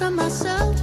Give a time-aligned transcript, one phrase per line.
[0.00, 0.73] On myself.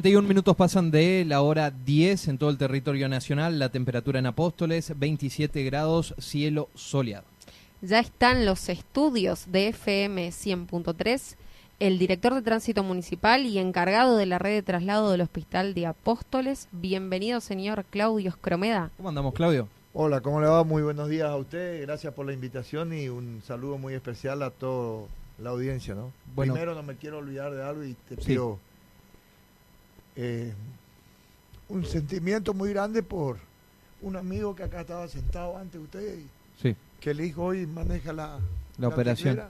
[0.00, 4.24] 41 minutos pasan de la hora 10 en todo el territorio nacional, la temperatura en
[4.24, 7.26] Apóstoles 27 grados, cielo soleado.
[7.82, 11.36] Ya están los estudios de FM 100.3,
[11.80, 15.84] el director de tránsito municipal y encargado de la red de traslado del Hospital de
[15.84, 16.68] Apóstoles.
[16.72, 18.90] Bienvenido, señor Claudio Scromeda.
[18.96, 19.68] ¿Cómo andamos, Claudio?
[19.92, 20.64] Hola, ¿cómo le va?
[20.64, 21.82] Muy buenos días a usted.
[21.82, 25.08] Gracias por la invitación y un saludo muy especial a toda
[25.38, 26.10] la audiencia, ¿no?
[26.34, 28.58] Primero no me quiero olvidar de algo y te pido
[30.16, 30.52] eh,
[31.68, 33.38] un sentimiento muy grande por
[34.02, 36.18] un amigo que acá estaba sentado ante usted,
[36.60, 36.74] sí.
[37.00, 38.38] que el hijo hoy maneja la,
[38.78, 39.40] la, operación.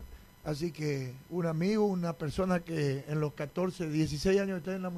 [0.44, 4.92] Así que un amigo, una persona que en los 14, 16 años que en la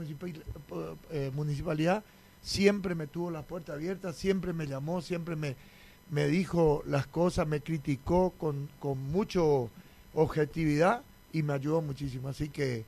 [1.10, 2.04] eh, municipalidad,
[2.42, 5.56] siempre me tuvo la puerta abierta, siempre me llamó, siempre me,
[6.10, 9.68] me dijo las cosas, me criticó con, con mucho
[10.14, 11.02] objetividad
[11.32, 12.28] y me ayudó muchísimo.
[12.28, 12.84] Así que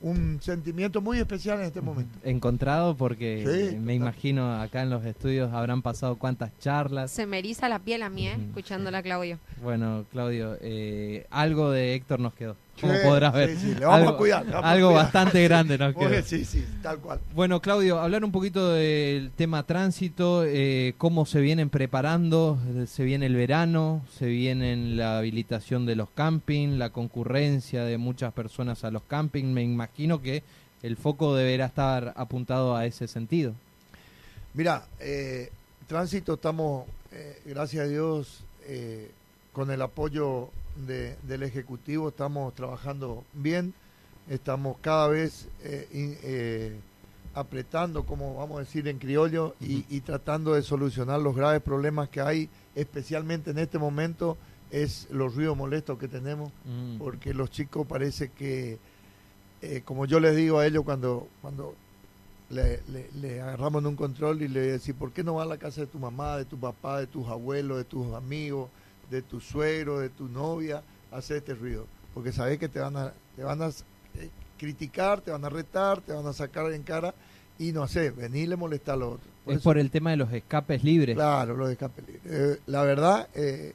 [0.00, 2.18] un sentimiento muy especial en este momento.
[2.22, 7.10] Encontrado porque me imagino acá en los estudios habrán pasado cuántas charlas.
[7.10, 8.36] Se me eriza la piel a mí, ¿eh?
[8.48, 9.38] escuchándola Claudio.
[9.62, 13.50] Bueno, Claudio, eh, algo de Héctor nos quedó como podrás ver.
[13.50, 14.46] le vamos algo, a cuidar.
[14.62, 16.22] algo bastante grande nos queda.
[16.22, 17.20] Sí, sí, tal cual.
[17.34, 23.26] Bueno, Claudio, hablar un poquito del tema tránsito, eh, cómo se vienen preparando, se viene
[23.26, 28.90] el verano, se viene la habilitación de los campings, la concurrencia de muchas personas a
[28.90, 29.48] los campings.
[29.48, 30.42] Me imagino que
[30.82, 33.54] el foco deberá estar apuntado a ese sentido.
[34.54, 35.50] Mira, eh,
[35.86, 38.44] tránsito estamos, eh, gracias a Dios,
[39.52, 40.50] con el apoyo
[40.86, 43.74] del Ejecutivo estamos trabajando bien,
[44.28, 46.80] estamos cada vez eh, eh,
[47.34, 52.20] apretando, como vamos a decir en criollo, y, tratando de solucionar los graves problemas que
[52.20, 54.36] hay, especialmente en este momento,
[54.70, 56.98] es los ruidos molestos que tenemos, mm.
[56.98, 58.78] porque los chicos parece que,
[59.62, 61.74] eh, como yo les digo a ellos cuando, cuando
[62.50, 62.80] le,
[63.20, 65.80] le, agarramos en un control y le decimos, ¿por qué no vas a la casa
[65.80, 68.68] de tu mamá, de tu papá, de tus abuelos, de tus amigos?
[69.10, 71.86] De tu suegro, de tu novia, hacer este ruido.
[72.14, 76.00] Porque sabes que te van a, te van a eh, criticar, te van a retar,
[76.00, 77.14] te van a sacar en cara
[77.58, 79.28] y no sé, venirle molestar a los otros.
[79.46, 81.16] es por el tema de los escapes libres.
[81.16, 82.22] Claro, los escapes libres.
[82.26, 83.74] Eh, la verdad, eh,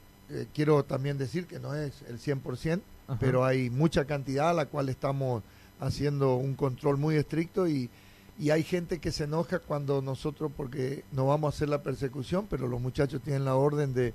[0.54, 2.82] quiero también decir que no es el 100%,
[3.20, 5.44] pero hay mucha cantidad a la cual estamos
[5.80, 7.90] haciendo un control muy estricto y,
[8.40, 12.48] y hay gente que se enoja cuando nosotros, porque no vamos a hacer la persecución,
[12.50, 14.14] pero los muchachos tienen la orden de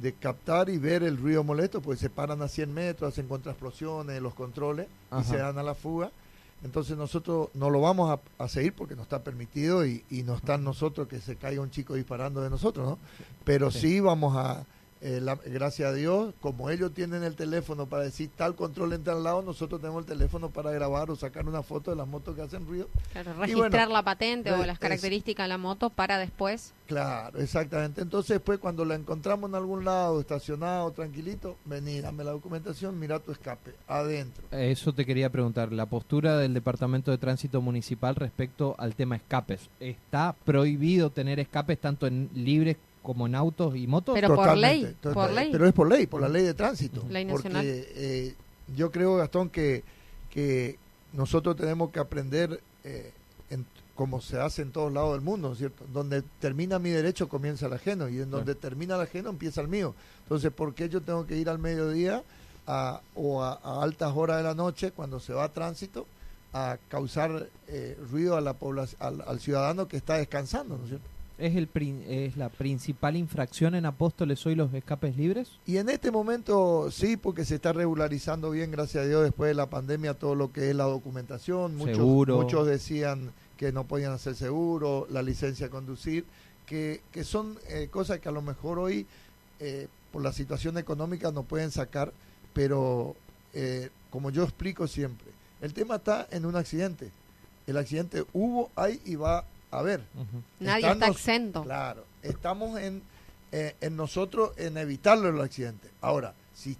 [0.00, 4.20] de captar y ver el ruido molesto, pues se paran a 100 metros, hacen contraexplosiones,
[4.22, 4.86] los controles
[5.18, 6.10] y se dan a la fuga.
[6.64, 10.58] Entonces nosotros no lo vamos a, seguir porque no está permitido y, y no está
[10.58, 12.98] nosotros que se caiga un chico disparando de nosotros, ¿no?
[13.44, 14.64] Pero sí, vamos a,
[15.00, 19.04] eh, la- gracias a Dios, como ellos tienen el teléfono para decir tal control en
[19.04, 22.34] tal lado, nosotros tenemos el teléfono para grabar o sacar una foto de las motos
[22.34, 22.88] que hacen ruido.
[23.12, 26.72] Claro, registrar bueno, la patente o eh, las es- características de la moto para después.
[26.86, 28.00] Claro, exactamente.
[28.00, 33.18] Entonces, después, cuando la encontramos en algún lado, estacionado, tranquilito, vení, dame la documentación, mira
[33.20, 34.44] tu escape, adentro.
[34.50, 39.68] Eso te quería preguntar, la postura del Departamento de Tránsito Municipal respecto al tema escapes.
[39.80, 42.76] ¿Está prohibido tener escapes tanto en libres
[43.08, 44.14] como en autos y motos?
[44.14, 45.48] Pero por Totalmente, ley, total- por ley.
[45.50, 47.02] Pero es por ley, por la ley de tránsito.
[47.08, 47.64] Ley porque nacional.
[47.66, 48.34] eh,
[48.76, 49.82] yo creo, Gastón, que,
[50.30, 50.76] que
[51.14, 53.12] nosotros tenemos que aprender eh,
[53.48, 53.64] en-
[53.94, 55.86] como se hace en todos lados del mundo, ¿cierto?
[55.90, 59.68] Donde termina mi derecho comienza el ajeno y en donde termina el ajeno empieza el
[59.68, 59.94] mío.
[60.24, 62.22] Entonces, ¿por qué yo tengo que ir al mediodía
[62.66, 66.06] a- o a, a altas horas de la noche cuando se va a tránsito
[66.52, 70.90] a causar eh, ruido a la población, al, al ciudadano que está descansando, ¿no es
[70.90, 71.08] cierto?
[71.38, 75.48] ¿Es, el prin- ¿Es la principal infracción en Apóstoles hoy los escapes libres?
[75.66, 79.54] Y en este momento sí, porque se está regularizando bien, gracias a Dios, después de
[79.54, 81.76] la pandemia, todo lo que es la documentación.
[81.76, 82.36] Muchos, Seguro.
[82.40, 86.24] muchos decían que no podían hacer seguro, la licencia de conducir,
[86.66, 89.06] que, que son eh, cosas que a lo mejor hoy,
[89.60, 92.12] eh, por la situación económica, no pueden sacar,
[92.52, 93.14] pero
[93.54, 95.28] eh, como yo explico siempre,
[95.60, 97.10] el tema está en un accidente.
[97.66, 100.00] El accidente hubo, hay y va a.
[100.14, 100.42] Ujú.
[100.60, 101.62] Nadie está exento.
[101.62, 103.02] Claro, estamos en,
[103.52, 105.88] eh, en nosotros en evitarlo el accidente.
[106.00, 106.76] Ahora, si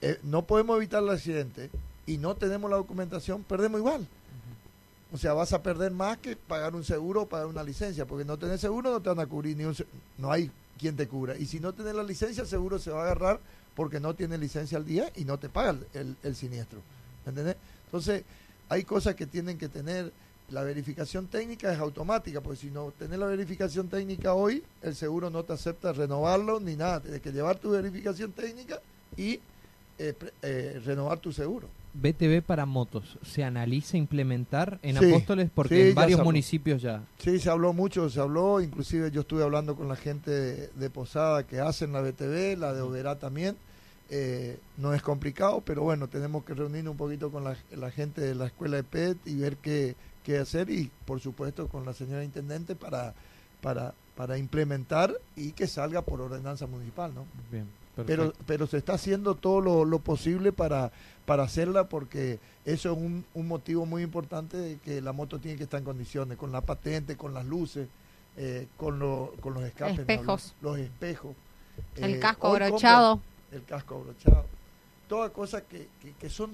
[0.00, 1.70] eh, no podemos evitar el accidente
[2.06, 4.06] y no tenemos la documentación, perdemos igual.
[5.12, 8.24] O sea, vas a perder más que pagar un seguro o pagar una licencia, porque
[8.24, 9.74] no tenés seguro no te van a cubrir ni un
[10.18, 11.36] no hay quien te cubra.
[11.36, 13.40] Y si no tenés la licencia, el seguro se va a agarrar
[13.74, 16.78] porque no tiene licencia al día y no te paga el, el- el siniestro.
[17.24, 17.56] ¿Me ¿Entendés?
[17.86, 18.22] Entonces,
[18.68, 20.12] hay cosas que tienen que tener.
[20.50, 25.30] La verificación técnica es automática, porque si no tenés la verificación técnica hoy, el seguro
[25.30, 27.00] no te acepta renovarlo ni nada.
[27.00, 28.80] Tienes que llevar tu verificación técnica
[29.16, 29.38] y
[29.98, 31.68] eh, eh, renovar tu seguro.
[31.92, 35.50] BTV para motos, ¿se analiza implementar en Sí, Apóstoles?
[35.52, 37.02] Porque sí, en varios municipios ya.
[37.18, 40.90] Sí, se habló mucho, se habló, inclusive yo estuve hablando con la gente de, de
[40.90, 43.56] Posada que hacen la BTV, la de Oberá también.
[44.12, 48.20] Eh, no es complicado, pero bueno, tenemos que reunirnos un poquito con la, la gente
[48.20, 49.94] de la escuela de PET y ver qué,
[50.24, 53.14] qué hacer y por supuesto con la señora Intendente para,
[53.60, 57.24] para, para implementar y que salga por ordenanza municipal, ¿no?
[57.50, 58.44] Bien, Pero, perfecto.
[58.46, 60.92] pero se está haciendo todo lo, lo posible para,
[61.26, 65.56] para hacerla porque eso es un, un motivo muy importante de que la moto tiene
[65.56, 67.88] que estar en condiciones, con la patente, con las luces,
[68.36, 69.96] eh, con, lo- con los escapes.
[69.96, 70.02] ¿no?
[70.02, 70.54] Espejos.
[70.60, 71.34] Los, los espejos.
[71.96, 73.20] El Eh, casco abrochado.
[73.52, 74.44] El casco abrochado.
[75.08, 76.50] Todas cosas que, que, que son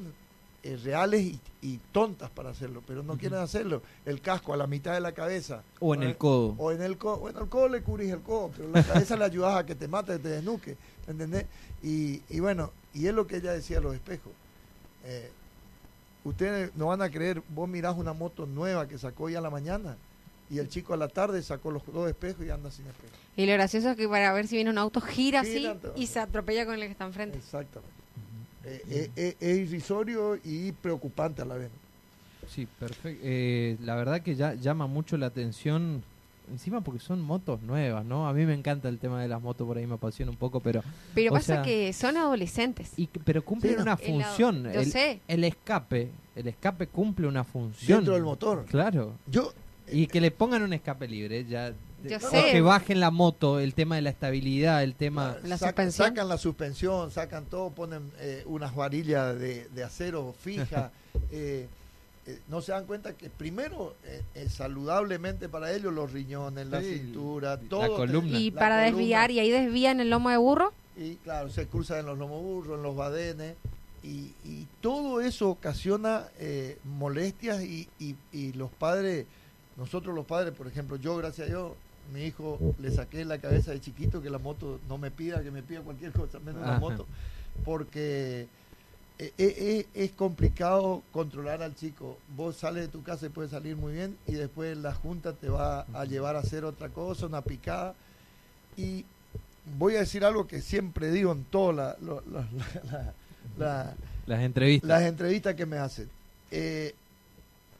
[0.66, 3.82] eh, reales y, y tontas para hacerlo, pero no quieren hacerlo.
[4.04, 5.62] El casco a la mitad de la cabeza.
[5.80, 6.06] O en ¿no?
[6.06, 6.54] el codo.
[6.58, 9.24] O en el codo, bueno, el codo le cubrís el codo, pero la cabeza le
[9.24, 10.76] ayudas a que te mate, que te desnuque,
[11.06, 11.46] ¿entendés?
[11.82, 14.32] Y, y bueno, y es lo que ella decía, los espejos.
[15.04, 15.30] Eh,
[16.24, 19.50] ustedes no van a creer, vos mirás una moto nueva que sacó ya a la
[19.50, 19.96] mañana
[20.50, 23.12] y el chico a la tarde sacó los dos espejos y anda sin espejo.
[23.36, 25.92] Y lo gracioso es que para ver si viene un auto gira así Gira todo.
[25.96, 27.38] y se atropella con el que está enfrente.
[27.38, 27.94] Exactamente.
[28.66, 31.70] Eh, eh, eh, es irrisorio y preocupante a la vez.
[32.48, 33.20] Sí, perfecto.
[33.24, 36.02] Eh, la verdad que ya llama mucho la atención,
[36.50, 38.28] encima porque son motos nuevas, ¿no?
[38.28, 40.60] A mí me encanta el tema de las motos, por ahí me apasiona un poco,
[40.60, 40.82] pero
[41.14, 42.92] Pero pasa sea- que son adolescentes.
[42.96, 43.82] y, pero cumplen Sí, no.
[43.82, 44.62] una El función.
[44.64, 45.20] yo el, sé.
[45.26, 47.98] el escape, el escape cumple una función.
[47.98, 48.64] Dentro del motor.
[48.66, 49.14] Claro.
[49.26, 49.52] Yo,
[49.88, 51.72] Y que le pongan un escape libre, ya.
[52.04, 52.50] Yo o sé.
[52.52, 55.36] que bajen la moto, el tema de la estabilidad, el tema...
[55.42, 56.08] La saca- suspensión.
[56.08, 60.90] Sacan la suspensión, sacan todo, ponen eh, unas varillas de, de acero fija.
[61.32, 61.66] eh,
[62.26, 66.80] eh, no se dan cuenta que primero eh, es saludablemente para ellos los riñones, la
[66.82, 67.96] cintura, todo.
[67.96, 68.38] columna.
[68.38, 68.98] Y la para columna.
[68.98, 70.72] desviar, y ahí desvían el lomo de burro.
[70.96, 73.54] Y claro, se cruzan en los lomoburros, en los badenes.
[74.02, 79.26] Y, y todo eso ocasiona eh, molestias y, y- y los padres,
[79.76, 81.72] nosotros los padres, por ejemplo, yo gracias a Dios,
[82.12, 85.50] mi hijo le saqué la cabeza de chiquito que la moto no me pida, que
[85.50, 87.06] me pida cualquier cosa, menos la moto,
[87.64, 88.46] porque
[89.18, 92.18] eh, eh, eh, es complicado controlar al chico.
[92.36, 95.48] Vos sales de tu casa y puedes salir muy bien y después la junta te
[95.48, 97.94] va a llevar a hacer otra cosa, una picada.
[98.76, 99.04] Y
[99.78, 103.14] voy a decir algo que siempre digo en todas la- lo- la- la- la-
[103.58, 103.94] la-
[104.26, 104.88] Las entrevistas.
[104.88, 106.08] las entrevistas que me hacen.
[106.50, 106.94] Eh,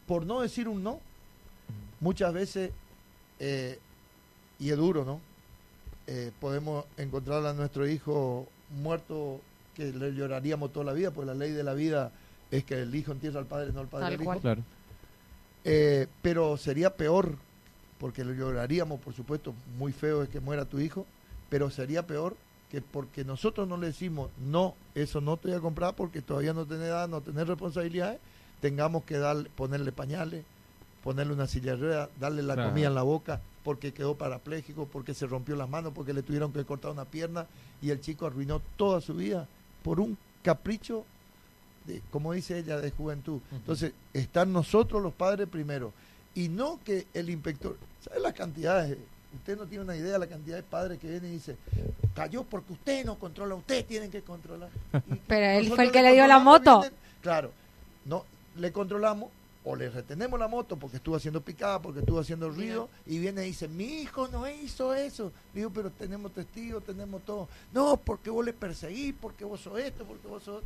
[0.07, 1.01] por no decir un no,
[2.01, 2.71] muchas veces,
[3.41, 3.79] eh,
[4.59, 5.21] y es duro, ¿no?
[6.07, 8.47] Eh, podemos encontrar a nuestro hijo
[8.81, 9.41] muerto
[9.75, 12.11] que le lloraríamos toda la vida, porque la ley de la vida
[12.51, 14.39] es que el hijo entierra al padre, no al padre al hijo.
[14.41, 14.63] Claro.
[15.65, 17.35] Eh, pero sería peor,
[17.99, 21.07] porque lo lloraríamos, por supuesto, muy feo es que muera tu hijo,
[21.49, 22.37] pero sería peor
[22.71, 26.53] que porque nosotros no le decimos, no, eso no te voy a comprar porque todavía
[26.53, 28.19] no tenés edad, no tenés responsabilidades,
[28.61, 30.45] tengamos que darle, ponerle pañales,
[31.03, 32.71] ponerle una silla de ruedas, darle la Claro.
[32.71, 36.53] comida en la boca porque quedó parapléjico, porque se rompió las manos, porque le tuvieron
[36.53, 37.47] que cortar una pierna
[37.83, 39.49] y el chico arruinó toda su vida
[39.83, 41.05] por un capricho,
[41.85, 43.41] de, como dice ella, de juventud.
[43.51, 45.93] Entonces, están nosotros los padres primero
[46.33, 48.97] y no que el inspector, ¿sabe las cantidades?
[49.35, 51.57] Usted no tiene una idea de la cantidad de padres que vienen y dice,
[52.15, 54.69] cayó porque usted no controla, usted tiene que controlar.
[55.11, 56.83] Y Pero él fue el que le dio la moto.
[56.83, 57.51] vienen- claro,
[58.05, 58.25] no
[58.59, 59.31] le controlamos
[59.69, 63.43] o le retenemos la moto porque estuvo haciendo picada, porque estuvo haciendo ruido, y viene
[63.43, 65.33] y dice, mi hijo no hizo eso.
[65.53, 67.49] Digo, pero tenemos testigos, tenemos todo.
[67.75, 70.63] No, porque vos le perseguís, porque vos sos esto, porque vos sos...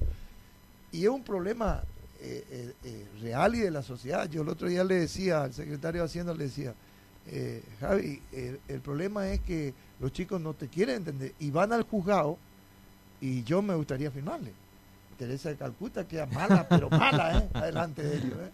[0.93, 1.83] Y es un problema
[2.21, 4.29] eh, eh, eh, real y de la sociedad.
[4.29, 6.75] Yo el otro día le decía al secretario de Hacienda, le decía,
[7.29, 8.21] eh, Javi,
[8.69, 12.37] el problema es que los chicos no te quieren entender y van al juzgado
[13.19, 14.53] y yo me gustaría firmarle.
[15.21, 17.49] Teresa de Calcuta queda mala, pero mala, ¿eh?
[17.53, 18.51] Adelante de ellos, ¿eh?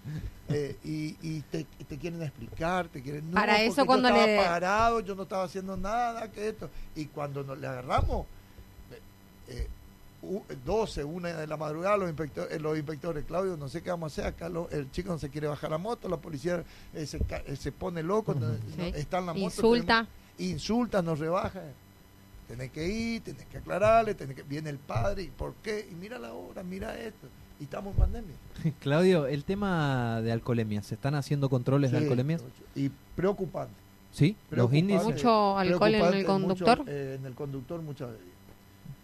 [0.48, 3.30] Eh, y y te, te quieren explicar, te quieren...
[3.30, 6.68] No, Para eso cuando yo estaba le- parado, yo no estaba haciendo nada, que esto.
[6.96, 8.26] Y cuando nos le agarramos,
[9.46, 9.68] eh,
[10.22, 13.90] u- 12, una de la madrugada, los, inspectores, eh, los inspectores, Claudio, no sé qué
[13.90, 16.64] vamos a hacer, acá lo- el chico no se quiere bajar la moto, la policía
[16.94, 18.92] eh, se, eh, se pone loco, no- no- Sí.
[18.96, 19.44] está en la moto.
[19.44, 19.86] Insulta.
[20.36, 21.62] tenemos- insulta, nos rebaja.
[22.48, 25.86] Tenés que ir, tenés que aclararle, tenés que, viene el padre, ¿y por qué?
[25.90, 27.26] Y mira la hora, mira esto.
[27.58, 28.34] Y estamos en pandemia.
[28.80, 32.38] Claudio, el tema de alcoholemia, ¿se están haciendo controles de alcoholemia?
[32.74, 33.74] Y preocupante.
[34.12, 35.04] Sí, los índices.
[35.04, 36.78] Mucho alcohol en el conductor.
[36.78, 38.26] mucho, eh, en el conductor muchas veces.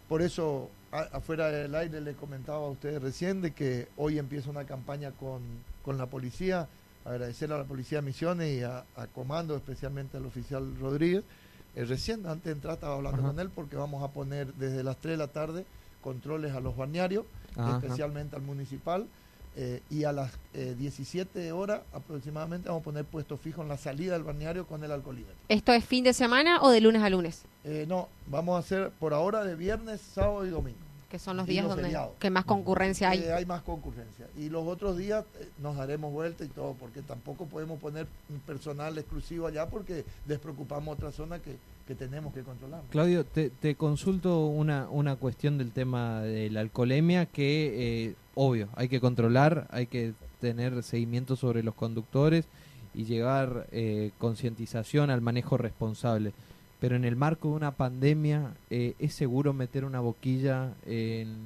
[0.08, 4.50] Por eso, a- afuera del aire le comentaba a ustedes recién de que hoy empieza
[4.50, 5.40] una campaña con,
[5.82, 6.68] con la policía.
[7.04, 11.24] Agradecer a la policía de Misiones y a, a Comando, especialmente al oficial Rodríguez.
[11.74, 13.28] Eh, recién, antes de entrar, estaba hablando Ajá.
[13.28, 15.64] con él porque vamos a poner desde las 3 de la tarde
[16.02, 17.24] controles a los balnearios,
[17.56, 17.78] Ajá.
[17.78, 19.06] especialmente al municipal.
[19.54, 23.76] eh, y a las eh, 17 horas aproximadamente vamos a poner puesto fijo en la
[23.76, 25.36] salida del balneario con el alcoholímetro.
[25.48, 27.42] ¿Esto es fin de semana o de lunes a lunes?
[27.64, 30.78] Eh, no, vamos a hacer por ahora de viernes, sábado y domingo.
[31.12, 32.12] Que son los Y días los donde feriados.
[32.18, 33.18] que más concurrencia hay.
[33.20, 34.26] Eh, hay más concurrencia.
[34.38, 38.40] Y los otros días eh, nos daremos vuelta y todo, porque tampoco podemos poner un
[38.40, 42.80] personal exclusivo allá porque despreocupamos otra zona que, que tenemos que controlar.
[42.88, 48.68] Claudio, te, te consulto una, una cuestión del tema de la alcoholemia que, eh, obvio,
[48.74, 52.46] hay que controlar, hay que tener seguimiento sobre los conductores
[52.94, 56.32] y llevar eh, concientización al manejo responsable.
[56.82, 61.38] Pero en el marco de una pandemia, eh, ¿es seguro meter una boquilla en,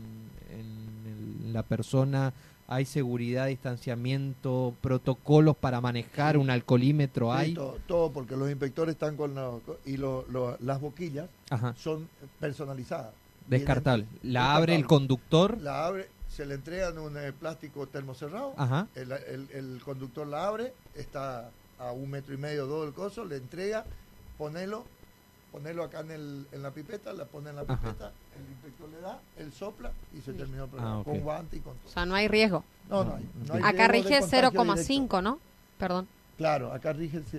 [1.52, 2.32] la persona?
[2.68, 7.30] ¿Hay seguridad, distanciamiento, protocolos para manejar un alcoholímetro?
[7.32, 7.54] Sí, ¿Hay?
[7.54, 12.08] todo, todo, porque los inspectores están con los- y lo- lo- las boquillas Ajá, son
[12.40, 13.12] personalizadas.
[13.46, 14.06] descartable.
[14.22, 14.62] La Descartable.
[14.62, 15.58] abre el conductor.
[15.60, 18.54] La abre, se le entrega en un eh, plástico termocerrado.
[18.56, 18.88] Ajá.
[18.94, 23.26] El, el- el conductor la abre, está a un metro y medio todo el coso,
[23.26, 23.84] le entrega,
[24.38, 24.84] ponelo,
[25.52, 27.76] ponelo acá en, el, en la pipeta, la pone en la Ajá.
[27.76, 30.94] pipeta, el inspector le da, él sopla y se terminó el programa.
[30.96, 31.04] Ah, ok.
[31.06, 31.88] Con guante y con O todo.
[31.92, 32.64] sea, no hay riesgo.
[32.90, 33.28] No, no hay.
[33.46, 34.62] no hay Acá rige contagio directo.
[35.18, 35.38] 0,5, ¿no?
[35.78, 36.08] Perdón.
[36.36, 37.32] Claro, acá rige el 0,5.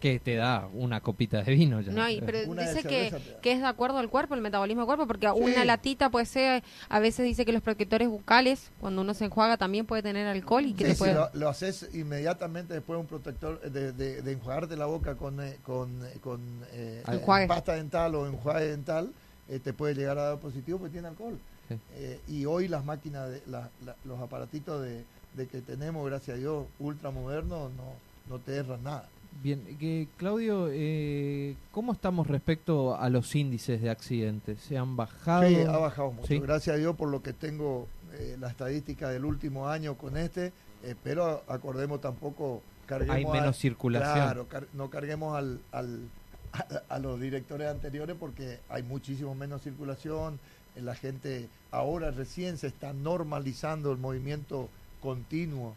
[0.00, 1.90] Que te da una copita de vino ya.
[1.90, 3.12] No hay, pero Una dice que,
[3.42, 5.32] que es de acuerdo al cuerpo, el metabolismo del cuerpo, porque Sí.
[5.42, 9.56] una latita puede ser, a veces dice que los protectores bucales, cuando uno se enjuaga,
[9.56, 11.14] también puede tener alcohol y que Sí, te si puede...
[11.14, 15.40] lo, lo haces inmediatamente después de un protector de, de, de enjuagarte la boca con,
[15.42, 16.40] eh, con, eh, con
[16.72, 17.02] eh,
[17.48, 19.12] pasta dental o enjuague dental,
[19.48, 21.38] eh, te puede llegar a dar positivo porque tiene alcohol.
[21.68, 21.74] Sí.
[21.96, 26.36] Eh, y hoy las máquinas, de, la- la- los aparatitos de, de que tenemos, gracias
[26.36, 27.94] a Dios, ultra modernos, no,
[28.28, 29.08] no te erran nada.
[29.42, 34.60] Bien, que, Claudio, eh, ¿cómo estamos respecto a los índices de accidentes?
[34.60, 35.46] ¿Se han bajado?
[35.48, 36.26] Sí, ha bajado mucho.
[36.26, 36.38] Sí.
[36.40, 40.52] Gracias a Dios por lo que tengo eh, la estadística del último año con este,
[40.82, 44.12] eh, pero acordemos tampoco carguemos Hay menos al- circulación.
[44.14, 46.08] Claro, car- no carguemos al, al-
[46.52, 50.40] a, a los directores anteriores porque hay muchísimo menos circulación.
[50.74, 54.68] eh, La gente ahora recién se está normalizando el movimiento
[55.00, 55.76] continuo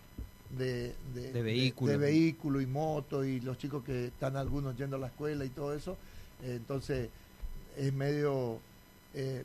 [0.57, 1.91] de, De vehículo.
[1.91, 5.49] de vehículo y moto y los chicos que están algunos yendo a la escuela y
[5.49, 5.97] todo eso.
[6.43, 7.09] Eh, entonces
[7.77, 8.59] es medio
[9.13, 9.43] eh,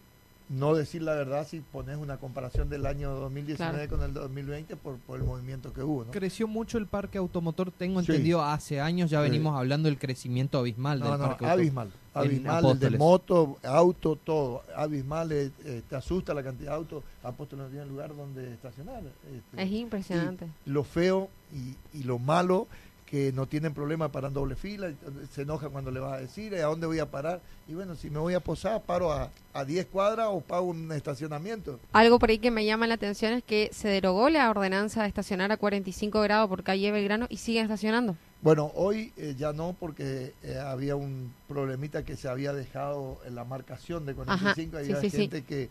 [0.48, 4.96] no decir la verdad si pones una comparación del año 2019 con el 2020 por,
[4.98, 6.04] por el movimiento que hubo.
[6.04, 6.10] ¿no?
[6.12, 8.12] Creció mucho el parque automotor, tengo Sí.
[8.12, 9.30] entendido, hace años ya Sí.
[9.30, 11.60] venimos hablando del crecimiento abismal No, del no, parque automotor.
[11.60, 11.90] abismal.
[12.14, 14.62] Abismal, el de moto, auto, todo.
[14.74, 17.04] Abismal, eh, eh, te asusta la cantidad de autos.
[17.22, 19.02] Apóstoles no tiene lugar donde estacionar.
[19.34, 19.62] este.
[19.62, 20.48] Es impresionante.
[20.64, 22.68] Y lo feo y, y lo malo
[23.06, 24.92] que no tienen problema para doble fila,
[25.32, 27.40] se enojan cuando le vas a decir a dónde voy a parar.
[27.68, 30.90] Y bueno, si me voy a posar, paro a, a 10 cuadras o pago un
[30.90, 31.78] estacionamiento.
[31.92, 35.08] Algo por ahí que me llama la atención es que se derogó la ordenanza de
[35.08, 38.16] estacionar a 45 grados por calle Belgrano y siguen estacionando.
[38.42, 43.34] Bueno, hoy eh, ya no porque eh, había un problemita que se había dejado en
[43.34, 44.76] la marcación de 45.
[44.76, 45.70] Había gente que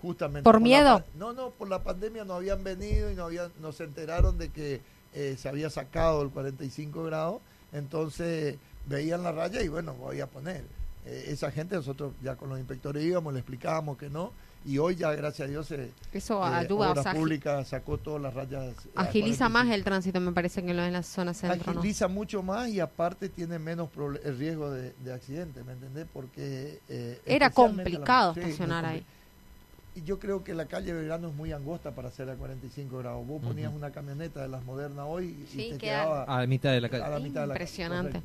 [0.00, 0.44] justamente...
[0.44, 1.02] ¿Por, miedo?
[1.18, 4.50] no, no, por la pandemia no habían venido y no, habían, no se enteraron de
[4.50, 4.80] que
[5.14, 7.40] eh, se había sacado el 45 grados,
[7.72, 8.56] entonces
[8.86, 10.64] veían la raya y bueno, voy a poner.
[11.06, 14.32] Eh, esa gente nosotros ya con los inspectores íbamos, le explicábamos que no,
[14.64, 18.74] y hoy ya gracias a Dios se eso eh, ayuda pública sacó todas las rayas
[18.94, 22.80] agiliza más el tránsito me parece que en la zona centro agiliza mucho más y
[22.80, 23.90] aparte tiene menos
[24.24, 26.80] el riesgo de, de accidente me entendés porque
[27.26, 29.04] era complicado estacionar ahí
[29.94, 33.26] y yo creo que la calle Belgrano es muy angosta para hacer a 45 grados.
[33.26, 36.80] Vos ponías una camioneta de las modernas hoy y te quedaba a la mitad de
[36.80, 37.46] la calle.
[37.46, 38.22] Impresionante.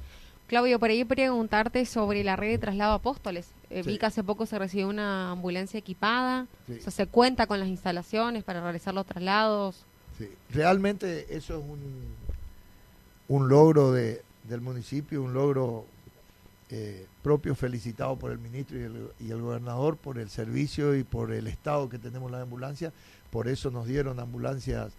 [0.47, 3.51] Claudio, por ahí preguntarte sobre la red de traslado Apóstoles.
[3.69, 6.47] Eh, vi que hace poco se recibió una ambulancia equipada.
[6.67, 9.85] O sea, se cuenta con las instalaciones para realizar los traslados.
[10.17, 12.03] Sí, realmente eso es un,
[13.27, 15.85] un logro de, del municipio, un logro
[16.71, 21.47] eh, propio felicitado por el ministro y el, gobernador por el servicio y por el
[21.47, 22.93] estado que tenemos la ambulancia.
[23.31, 24.93] Por eso nos dieron ambulancias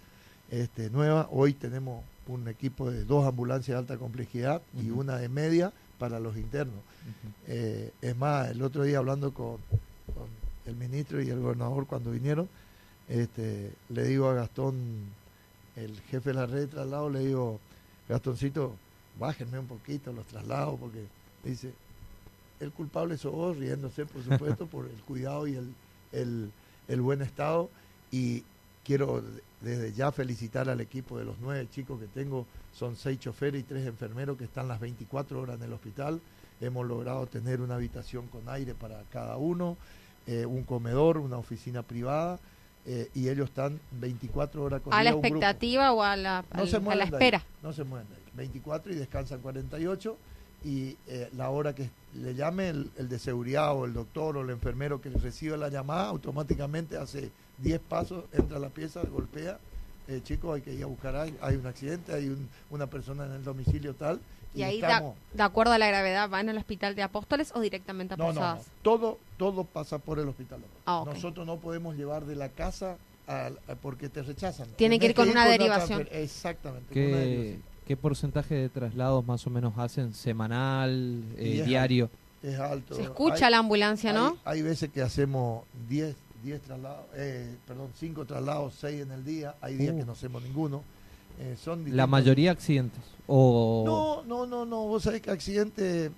[0.50, 1.28] este, nuevas.
[1.30, 6.18] Hoy tenemos un equipo de dos ambulancias de alta complejidad y una de media para
[6.18, 6.80] los internos.
[7.46, 9.58] Eh, es más, el otro día hablando con,
[10.66, 12.48] el ministro y el gobernador cuando vinieron,
[13.08, 14.76] este, le digo a Gastón,
[15.76, 17.60] el jefe de la red de traslado, le digo,
[18.08, 18.74] Gastoncito,
[19.20, 21.04] bájenme un poquito los traslados porque
[21.44, 21.72] Dice,
[22.60, 25.56] el culpable sos vos, riéndose, por supuesto, por el cuidado y
[26.12, 26.52] el,
[26.88, 27.70] el, buen estado.
[28.12, 28.44] Y
[28.84, 29.22] quiero
[29.60, 32.46] desde ya felicitar al equipo de los nueve chicos que tengo.
[32.72, 36.20] Son seis choferes y tres enfermeros que están las 24 horas en el hospital.
[36.60, 39.78] Hemos logrado tener una habitación con aire para cada uno,
[40.26, 42.38] eh, un comedor, una oficina privada.
[42.86, 47.04] Eh, y ellos están 24 horas con ¿A la expectativa o a la, a la
[47.04, 47.42] espera?
[47.62, 50.16] no se mueven 24 y descansan 48
[50.64, 54.50] y eh, la hora que le llame el, de seguridad o el doctor o el
[54.50, 59.58] enfermero que recibe la llamada, automáticamente hace 10 pasos, entra a la pieza, golpea,
[60.08, 62.36] eh, chicos, hay que ir a buscar, hay, hay un accidente, hay
[62.70, 64.20] una persona en el domicilio tal.
[64.52, 68.16] Y, ahí, de acuerdo a la gravedad, ¿van al hospital de Apóstoles o directamente a
[68.16, 70.58] no, No, Todo, todo pasa por el hospital.
[70.86, 72.96] Ah, Nosotros no podemos llevar de la casa
[73.80, 74.66] porque te rechazan.
[74.74, 76.08] Tiene que ir con una derivación.
[76.10, 76.92] Exactamente.
[76.92, 77.69] Con una derivación.
[77.90, 82.08] ¿Qué porcentaje de traslados más o menos hacen semanal, eh, diario?
[82.40, 82.94] Es alto.
[82.94, 84.38] Se escucha la ambulancia, ¿no?
[84.44, 89.56] Hay, veces que hacemos 10 10 traslados, eh, perdón, 5 traslados, 6 en el día.
[89.60, 90.06] Hay días que uh.
[90.06, 90.84] no hacemos ninguno.
[91.40, 93.02] Eh, son ¿La mayoría accidentes?
[93.26, 93.82] O...
[93.84, 94.86] No, no, no, no.
[94.86, 96.12] Vos sabés que accidentes,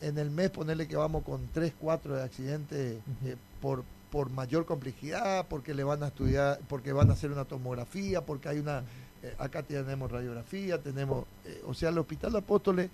[0.00, 2.98] en el mes ponerle que vamos con 3, 4 de accidentes
[3.60, 8.24] por, por mayor complejidad, porque le van a estudiar, porque van a hacer una tomografía,
[8.24, 8.84] porque hay una
[9.24, 12.90] eh, acá tenemos radiografía, tenemos, eh, o sea, el Hospital Apóstoles,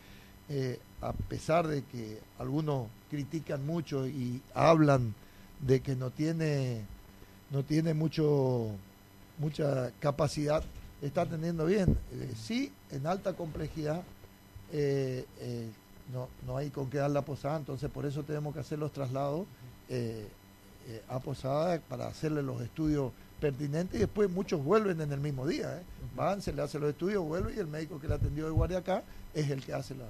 [0.48, 5.12] eh, a pesar de que algunos critican mucho y hablan
[5.60, 6.82] de que no tiene,
[7.50, 8.68] no tiene mucho,
[9.38, 10.62] mucha capacidad,
[11.02, 11.98] está teniendo bien.
[12.36, 14.02] sí, en alta complejidad,
[16.12, 18.92] no, no hay con qué dar la posada, entonces por eso tenemos que hacer los
[18.92, 19.46] traslados
[21.08, 25.78] a posada para hacerle los estudios pertinente y después muchos vuelven en el mismo día.
[25.78, 25.82] ¿eh?
[26.14, 28.78] Van, se le hace los estudios, vuelve y el médico que le atendió de guardia
[28.78, 29.02] acá
[29.34, 30.04] es el que hace la...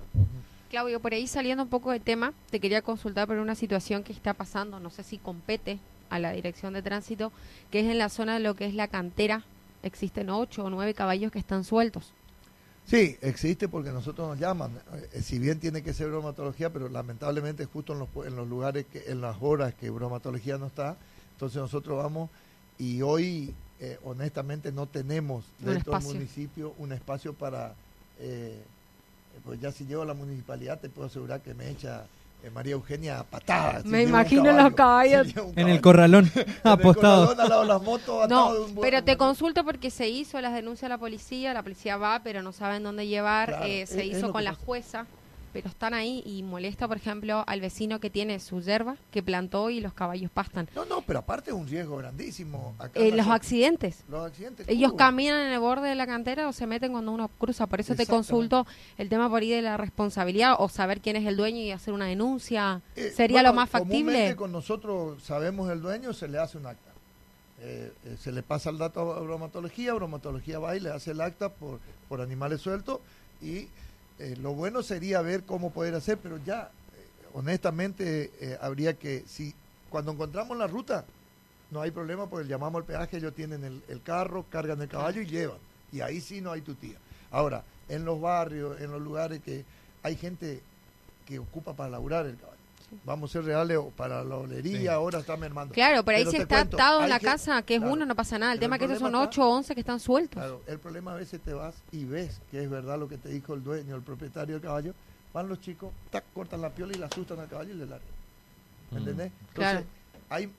[0.69, 4.13] Claudio, por ahí saliendo un poco de tema, te quería consultar por una situación que
[4.13, 5.79] está pasando, no sé si compete
[6.11, 7.33] a la dirección de tránsito,
[7.71, 9.45] que es en la zona de lo que es la cantera.
[9.83, 12.13] Existen ocho o nueve caballos que están sueltos.
[12.87, 14.73] Sí, existe porque nosotros nos llaman.
[15.13, 18.87] Eh, si bien tiene que ser bromatología, pero lamentablemente justo en los, en los lugares,
[18.93, 20.97] que, en las horas que bromatología no está,
[21.33, 22.31] entonces nosotros vamos
[22.81, 27.75] y hoy eh, honestamente no tenemos dentro del municipio un espacio para,
[28.19, 28.59] eh,
[29.45, 32.07] pues ya si llego a la municipalidad te puedo asegurar que me echa
[32.43, 33.85] eh, María Eugenia patadas.
[33.85, 35.29] Me imagino los caballos.
[35.57, 36.33] en el corralón,
[36.65, 37.37] apostado.
[38.29, 42.23] no, pero te consulto porque se hizo las denuncias a la policía, la policía va,
[42.25, 45.07] pero no saben dónde llevar, se hizo con la jueza
[45.53, 49.71] pero están ahí y molesta, por ejemplo, al vecino que tiene su yerba que plantó
[49.71, 50.69] y los caballos pastan.
[50.75, 52.75] No, no, pero aparte es un riesgo grandísimo.
[52.95, 54.05] Eh, los accidentes.
[54.09, 54.69] Los accidentes.
[54.69, 57.67] Ellos caminan en el borde de la cantera o se meten cuando uno cruza.
[57.67, 58.67] Por eso te consulto
[58.99, 61.95] el tema por ahí de la responsabilidad o saber quién es el dueño y hacer
[61.95, 62.83] una denuncia.
[62.97, 64.37] Eh, ¿Sería lo más factible?
[64.37, 66.91] con nosotros sabemos el dueño, se le hace un acta.
[67.63, 71.51] Eh, se le pasa el dato a bromatología, bromatología va y le hace el acta
[71.51, 73.01] por, por animales sueltos
[73.43, 73.69] Y
[74.21, 79.25] eh, lo bueno sería ver cómo poder hacer, pero ya, eh, honestamente, eh, habría que,
[79.27, 79.55] si
[79.89, 81.07] cuando encontramos la ruta,
[81.71, 85.23] no hay problema porque llamamos al peaje, ellos tienen el, el carro, cargan el caballo
[85.23, 85.57] y llevan.
[85.91, 86.99] Y ahí sí no hay tutía.
[87.31, 89.65] Ahora, en los barrios, en los lugares que
[90.03, 90.61] hay gente
[91.27, 92.60] que ocupa para laburar el caballo.
[93.05, 94.87] Vamos a ser reales, para la olería Sí.
[94.89, 95.73] ahora está mermando.
[95.75, 97.95] Claro, pero ahí Pero si está cuento, atado en la que- casa, que es claro,
[97.95, 98.53] uno, no pasa nada.
[98.53, 100.35] El tema el es que esos son problema 8 o 11 que están sueltos.
[100.41, 103.29] Claro, el problema a veces te vas y ves que es verdad lo que te
[103.29, 104.95] dijo el dueño, el propietario del caballo.
[105.33, 108.09] Van los chicos, tac, cortan la piola y le asustan al caballo y le largan.
[108.91, 108.97] Mm.
[108.97, 109.27] ¿Entendés?
[109.49, 109.85] Entonces, Claro.
[110.29, 110.53] hay,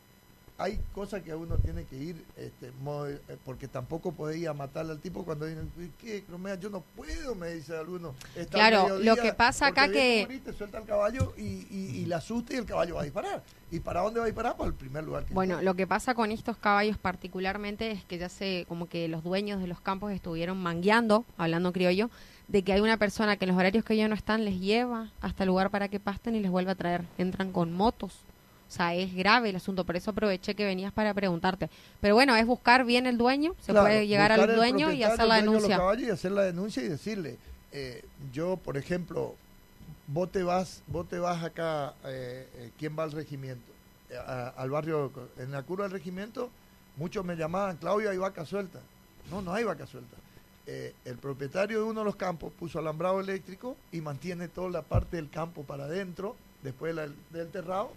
[0.62, 4.92] hay cosas que uno tiene que ir, este, eh, porque tampoco podés ir a matarle
[4.92, 5.62] al tipo cuando viene,
[6.00, 6.56] ¿qué, Cromea?
[6.56, 8.14] Yo no puedo, me dice alguno.
[8.36, 12.54] Está Claro, lo que pasa acá que- suelta el caballo y, y, y le asusta
[12.54, 13.44] y el caballo va a disparar.
[13.72, 14.58] ¿Y para dónde va a disparar?
[14.58, 18.18] Para el primer lugar que Bueno, lo que pasa con estos caballos particularmente es que
[18.18, 22.10] ya se, como que los dueños de los campos estuvieron mangueando, hablando criollo,
[22.48, 25.10] de que hay una persona que en los horarios que ellos no están les lleva
[25.22, 27.06] hasta el lugar para que pasten y les vuelve a traer.
[27.18, 28.20] Entran con motos.
[28.72, 31.70] O sea, es grave el asunto, por eso aproveché que venías para preguntarte.
[32.00, 35.28] Pero bueno, es buscar bien el dueño, se Claro, puede llegar al dueño y hacer
[35.28, 35.78] la los denuncia.
[36.00, 37.38] y hacer la denuncia y decirle,
[37.74, 39.36] eh, yo, por ejemplo,
[40.08, 43.70] vos te vas, vos te vas acá, eh, eh, ¿quién va al regimiento?
[44.26, 46.50] A- al barrio, en la curva del regimiento,
[46.96, 48.80] muchos me llamaban, Claudio, hay vaca suelta.
[49.30, 50.16] No, no hay vaca suelta.
[50.66, 54.82] Eh, el propietario de uno de los campos puso alambrado eléctrico y mantiene toda la
[54.82, 57.92] parte del campo para adentro, después la- del terrado,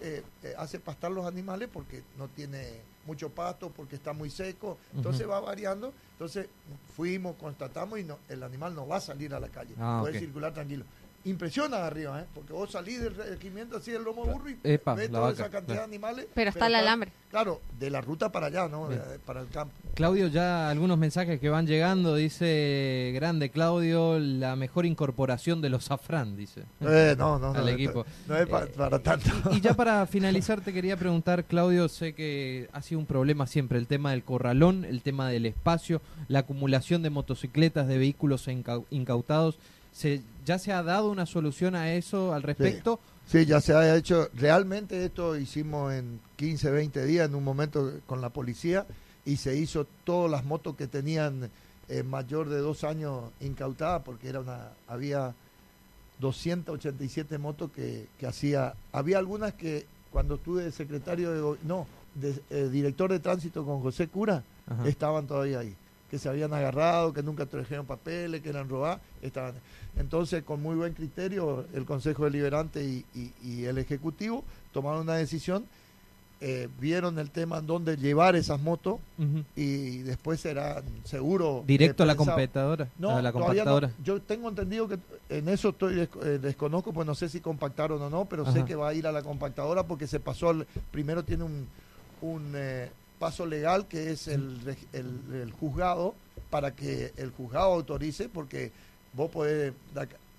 [0.00, 4.78] eh, eh, hace pastar los animales porque no tiene mucho pasto, porque está muy seco,
[4.94, 5.92] entonces va variando.
[6.12, 6.48] Entonces
[6.96, 10.18] fuimos, constatamos y no, el animal no va a salir a la calle, Ah, puede
[10.18, 10.84] circular tranquilo.
[11.26, 12.24] Impresiona arriba, ¿eh?
[12.34, 15.50] porque vos salís del regimiento así del lomo burro y Epa, ves toda vaca, esa
[15.50, 16.26] cantidad de animales.
[16.34, 17.12] Pero está el alambre.
[17.30, 18.88] Claro, de la ruta para allá, ¿no?
[18.88, 19.00] Bien.
[19.24, 19.72] Para el campo.
[19.94, 25.84] Claudio, ya algunos mensajes que van llegando, dice grande Claudio, la mejor incorporación de los
[25.84, 26.62] Safran, dice.
[26.80, 27.58] Eh, no, no, no.
[27.58, 28.04] Al equipo.
[28.28, 29.30] No es Eh, para tanto.
[29.52, 33.78] Y ya para finalizar te quería preguntar, Claudio, sé que ha sido un problema siempre
[33.78, 38.84] el tema del corralón, el tema del espacio, la acumulación de motocicletas, de vehículos incau-
[38.90, 39.58] incautados.
[39.94, 43.00] Se, ¿Ya se ha dado una solución a eso al respecto?
[43.26, 44.28] Sí, ya se ha hecho.
[44.34, 48.86] Realmente esto hicimos en 15, 20 días en un momento con la policía
[49.24, 51.48] y se hizo todas las motos que tenían
[51.88, 55.34] eh, mayor de dos años incautadas porque era una había
[56.20, 58.74] 287 motos que, que hacía.
[58.92, 63.80] Había algunas que cuando estuve de secretario de no, de, eh, director de tránsito con
[63.80, 64.88] José Cura, Ajá.
[64.88, 65.74] estaban todavía ahí,
[66.14, 69.54] que se habían agarrado, que nunca trajeron papeles, que eran robadas, estaban.
[69.98, 75.16] Entonces, con muy buen criterio, el Consejo Deliberante y, y- y el Ejecutivo tomaron una
[75.16, 75.64] decisión,
[76.40, 79.00] eh, vieron el tema en dónde llevar esas motos
[79.56, 82.36] y después serán seguro Directo a la pensado.
[82.36, 83.38] computadora, No, a la no.
[83.40, 83.90] compactadora.
[84.04, 84.98] Yo tengo entendido que
[85.30, 88.76] en eso estoy eh, desconozco, pues no sé si compactaron o no, pero sé que
[88.76, 91.66] va a ir a la compactadora porque se pasó, al- primero tiene un,
[92.20, 92.88] un eh,
[93.24, 96.14] paso legal que es el, el, el juzgado
[96.50, 98.70] para que el juzgado autorice porque
[99.14, 99.72] vos podés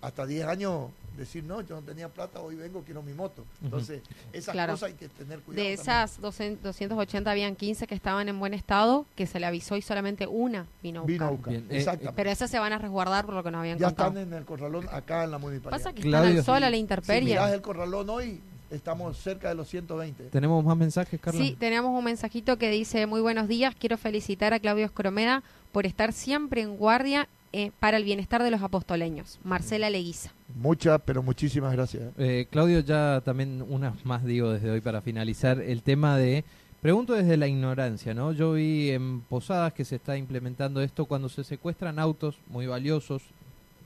[0.02, 3.44] hasta 10 años decir, no, yo no tenía plata, hoy vengo, quiero mi moto.
[3.64, 4.74] Entonces, esas Claro.
[4.74, 5.66] cosas hay que tener cuidado.
[5.66, 9.78] De esas 200 280 habían 15 que estaban en buen estado, que se le avisó
[9.78, 11.12] y solamente una vino a buscar.
[11.14, 11.54] Vino a buscar.
[11.54, 12.16] Bien, eh, Exactamente.
[12.18, 14.10] Pero esas se van a resguardar por lo que nos habían ya contado.
[14.10, 15.80] están en el corralón acá en la municipalidad.
[15.80, 16.28] Pasa que Claudio.
[16.28, 17.30] están al sol a la Si intemperie.
[17.30, 18.42] mirás el corralón hoy,
[18.76, 20.26] estamos cerca de los 120.
[20.26, 21.40] ¿Tenemos más mensajes, Carla?
[21.40, 25.86] Sí, tenemos un mensajito que dice, muy buenos días, quiero felicitar a Claudio Escromeda por
[25.86, 29.40] estar siempre en guardia eh, para el bienestar de los apostoleños.
[29.44, 30.32] Marcela Leguiza.
[30.56, 32.04] Muchas, pero muchísimas gracias.
[32.04, 32.12] ¿eh?
[32.18, 36.44] Eh, Claudio, ya también unas más digo desde hoy para finalizar el tema de...
[36.82, 38.32] Pregunto desde la ignorancia, ¿no?
[38.34, 43.24] Yo vi en Posadas que se está implementando esto cuando se secuestran autos muy valiosos,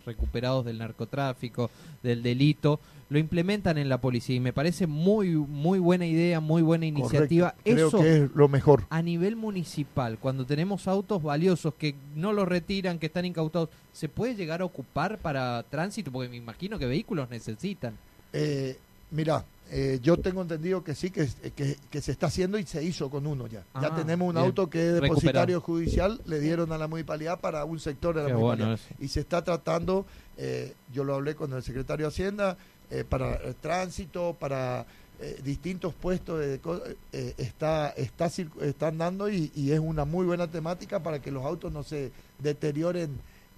[0.10, 1.70] recuperados del narcotráfico,
[2.04, 6.62] del delito, lo implementan en la policía y me parece muy muy buena idea, muy
[6.62, 7.52] buena iniciativa.
[7.52, 7.72] Correcto.
[7.72, 8.84] Creo Eso que es lo mejor.
[8.90, 14.10] a nivel municipal, cuando tenemos autos valiosos que no los retiran, que están incautados, ¿se
[14.10, 16.12] puede llegar a ocupar para tránsito?
[16.12, 17.96] Porque me imagino que vehículos necesitan.
[18.34, 18.78] Eh,
[19.12, 22.84] mira, eh, yo tengo entendido que sí, que, que, que se está haciendo y se
[22.84, 23.64] hizo con uno ya.
[23.80, 24.46] ya Ah, tenemos un bien.
[24.46, 25.14] auto que es Recuperado.
[25.16, 28.80] depositario judicial, le dieron a la municipalidad para un sector de la Qué municipalidad.
[28.88, 30.06] bueno y se está tratando,
[30.38, 32.58] eh, yo lo hablé con el secretario de Hacienda,
[32.90, 34.88] eh, para eh, tránsito, para
[35.22, 36.60] eh, distintos puestos de
[37.38, 38.26] está, está
[38.62, 42.12] están dando y, y es una muy buena temática para que los autos no se
[42.40, 43.12] deterioren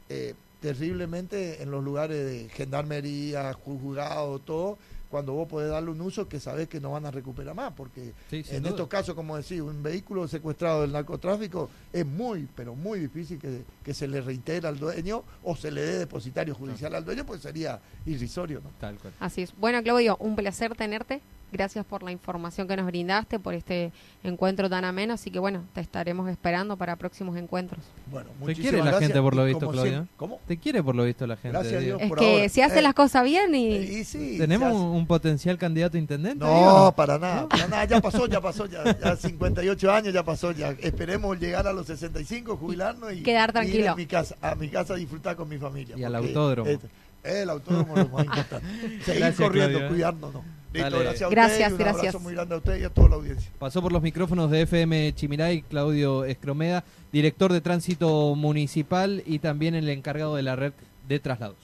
[0.10, 4.78] eh, terriblemente en los lugares de gendarmería, juzgado, todo,
[5.12, 8.14] cuando vos podés darle un uso que sabés que no van a recuperar más, porque
[8.30, 8.70] Sí, en duda.
[8.72, 13.64] estos casos, como decís, un vehículo secuestrado del narcotráfico es muy, pero muy difícil que,
[13.84, 17.42] que se le reitere al dueño o se le dé depositario judicial al dueño, pues
[17.42, 18.72] sería irrisorio, ¿no?
[18.80, 19.14] Tal cual.
[19.20, 19.54] Así es.
[19.58, 21.22] Bueno, Claudio, un placer tenerte.
[21.52, 23.92] Gracias por la información que nos brindaste, por este
[24.24, 25.14] encuentro tan ameno.
[25.16, 27.82] Así que bueno, te estaremos esperando para próximos encuentros.
[28.10, 30.06] Bueno, Te muchísimas quiere la gracias gente por lo visto, Claudia.
[30.18, 30.40] ¿Cómo?
[30.48, 31.50] Te quiere por lo visto la gente.
[31.58, 31.80] Gracias a.
[31.86, 32.02] Dios.
[32.02, 32.50] Es por que ahora.
[32.50, 33.68] si hace Eh, las cosas bien y...
[33.76, 36.44] Y sí, ¿Tenemos un, potencial candidato a intendente?
[36.44, 40.52] No, para nada, para nada, ya pasó, ya pasó, ya, ya 58 años ya pasó,
[40.52, 43.92] ya esperemos llegar a los 65, jubilarnos y Quedar ir tranquilo.
[43.92, 45.98] a mi casa, a mi casa a disfrutar con mi familia.
[45.98, 46.70] Y al autódromo.
[46.70, 46.80] es-
[47.24, 48.68] el autódromo es lo más importante.
[49.06, 49.90] Seguir Gracias, corriendo, Claudio.
[49.90, 50.44] cuidarnos, ¿no?
[50.74, 51.04] Listo, Dale.
[51.04, 52.00] gracias a ustedes Gracias, y un gracias.
[52.00, 53.52] abrazo muy grande a usted y a toda la audiencia.
[53.60, 59.76] Pasó por los micrófonos de FM Chimiray, Claudio Escromeda, director de tránsito municipal y también
[59.76, 60.74] el encargado de la red
[61.08, 61.58] de traslados.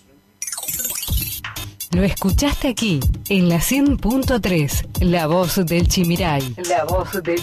[1.92, 6.54] Lo escuchaste aquí, en la 100.3, La Voz del Chimiray.
[6.70, 7.36] La Voz del